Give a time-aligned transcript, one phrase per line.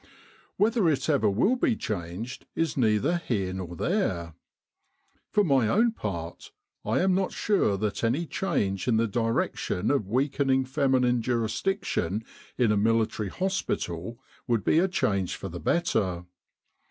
[0.57, 4.33] Whether it ever will be changed, is neither here nor there.
[5.29, 6.51] For my own part,
[6.83, 12.25] I am not sure that any change in the direc tion of weakening feminine jurisdiction
[12.57, 16.25] in a military hospital would be a change for the better.